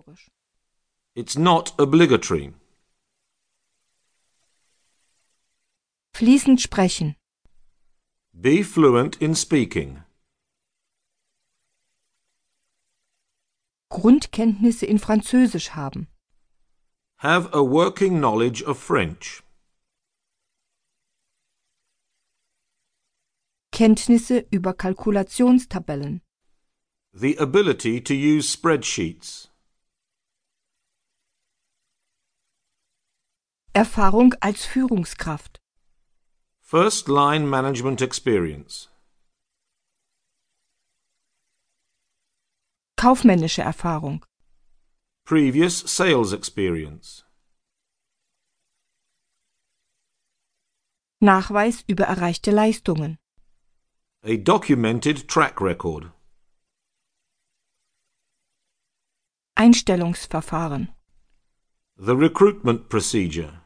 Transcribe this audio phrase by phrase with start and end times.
[0.00, 0.30] obligatorisch.
[1.14, 2.54] It's not obligatory.
[6.14, 7.16] Fließend sprechen.
[8.32, 10.02] Be fluent in speaking.
[13.90, 16.08] Grundkenntnisse in Französisch haben.
[17.18, 19.42] Have a working knowledge of French.
[23.72, 26.20] Kenntnisse über Kalkulationstabellen.
[27.12, 29.49] The ability to use spreadsheets.
[33.72, 35.60] Erfahrung als Führungskraft.
[36.60, 38.88] First line management experience.
[42.96, 44.26] Kaufmännische Erfahrung.
[45.24, 47.24] Previous sales experience.
[51.20, 53.18] Nachweis über erreichte Leistungen.
[54.24, 56.10] A documented track record.
[59.54, 60.88] Einstellungsverfahren.
[61.96, 63.59] The recruitment procedure.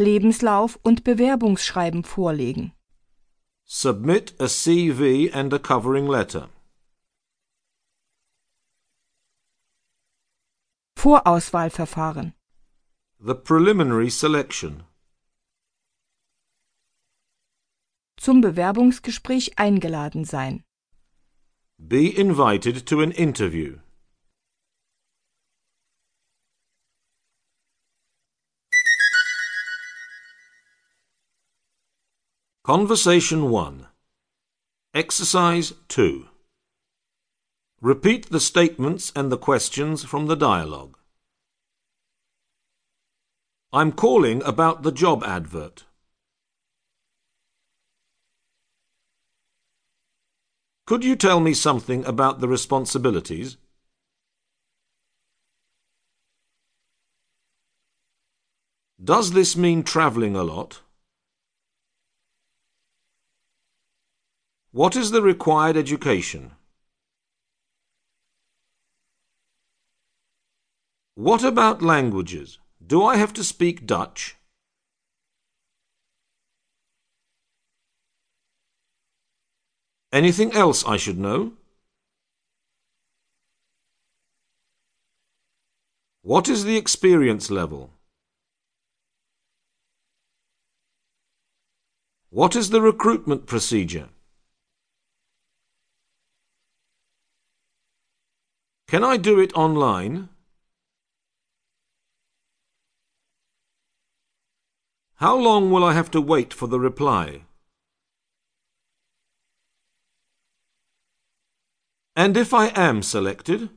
[0.00, 2.72] Lebenslauf und Bewerbungsschreiben vorlegen.
[3.64, 6.48] Submit a CV and a covering letter.
[10.96, 12.34] Vorauswahlverfahren.
[13.20, 14.84] The preliminary selection.
[18.16, 20.64] Zum Bewerbungsgespräch eingeladen sein.
[21.78, 23.78] Be invited to an interview.
[32.62, 33.86] Conversation 1
[34.92, 36.26] Exercise 2
[37.80, 40.98] Repeat the statements and the questions from the dialogue.
[43.72, 45.84] I'm calling about the job advert.
[50.86, 53.56] Could you tell me something about the responsibilities?
[59.02, 60.82] Does this mean travelling a lot?
[64.72, 66.52] What is the required education?
[71.16, 72.60] What about languages?
[72.86, 74.36] Do I have to speak Dutch?
[80.12, 81.54] Anything else I should know?
[86.22, 87.90] What is the experience level?
[92.30, 94.10] What is the recruitment procedure?
[98.90, 100.30] Can I do it online?
[105.14, 107.42] How long will I have to wait for the reply?
[112.16, 113.70] And if I am selected?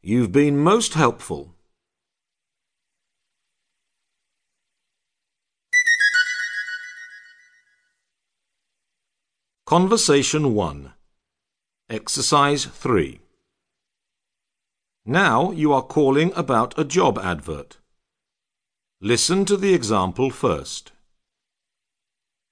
[0.00, 1.54] You've been most helpful.
[9.66, 10.91] Conversation 1
[11.92, 13.20] Exercise 3
[15.04, 17.78] now you are calling about a job advert.
[19.00, 20.92] Listen to the example first.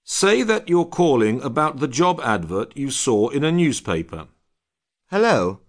[0.02, 4.26] Say that you're calling about the job advert you saw in a newspaper.
[5.10, 5.60] Hello.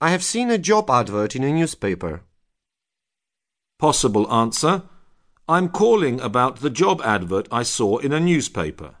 [0.00, 2.22] I have seen a job advert in a newspaper.
[3.78, 4.84] Possible answer.
[5.46, 8.94] I'm calling about the job advert I saw in a newspaper.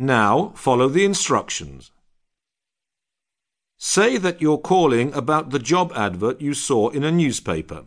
[0.00, 1.90] Now follow the instructions.
[3.76, 7.84] Say that you're calling about the job advert you saw in a newspaper.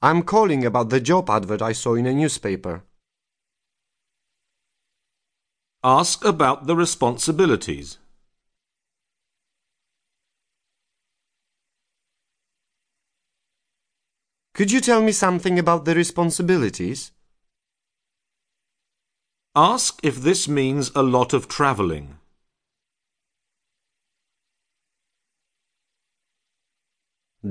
[0.00, 2.84] I'm calling about the job advert I saw in a newspaper.
[5.82, 7.98] Ask about the responsibilities.
[14.62, 17.10] Could you tell me something about the responsibilities?
[19.56, 22.18] Ask if this means a lot of travelling.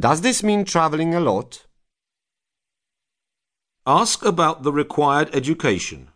[0.06, 1.66] Does this mean travelling a lot?
[3.86, 6.08] Ask about the required education.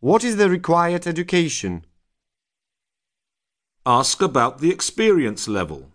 [0.00, 1.86] What is the required education?
[3.86, 5.92] Ask about the experience level.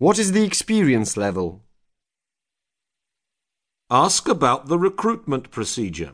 [0.00, 1.64] What is the experience level?
[3.90, 6.12] Ask about the recruitment procedure.